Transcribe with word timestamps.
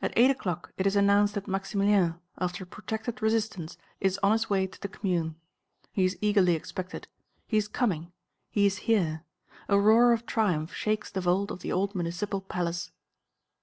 At 0.00 0.14
eight 0.16 0.30
o'clock 0.30 0.72
it 0.78 0.86
is 0.86 0.96
announced 0.96 1.34
that 1.34 1.46
Maximilien, 1.46 2.18
after 2.38 2.64
a 2.64 2.66
protracted 2.66 3.20
resistance, 3.20 3.76
is 4.00 4.18
on 4.22 4.32
his 4.32 4.48
way 4.48 4.66
to 4.66 4.80
the 4.80 4.88
Commune. 4.88 5.36
He 5.92 6.06
is 6.06 6.16
eagerly 6.22 6.54
expected; 6.54 7.08
he 7.46 7.58
is 7.58 7.68
coming; 7.68 8.10
he 8.48 8.64
is 8.64 8.78
here; 8.88 9.22
a 9.68 9.78
roar 9.78 10.14
of 10.14 10.24
triumph 10.24 10.72
shakes 10.72 11.10
the 11.10 11.20
vault 11.20 11.50
of 11.50 11.60
the 11.60 11.72
old 11.72 11.94
Municipal 11.94 12.40
Palace. 12.40 12.90